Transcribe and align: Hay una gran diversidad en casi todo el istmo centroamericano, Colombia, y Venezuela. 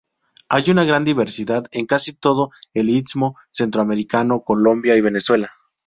Hay 0.49 0.71
una 0.71 0.83
gran 0.83 1.03
diversidad 1.05 1.65
en 1.71 1.85
casi 1.85 2.11
todo 2.13 2.49
el 2.73 2.89
istmo 2.89 3.37
centroamericano, 3.51 4.41
Colombia, 4.41 4.95
y 4.95 5.01
Venezuela. 5.01 5.51